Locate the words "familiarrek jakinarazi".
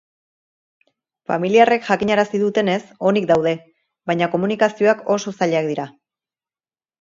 1.31-2.41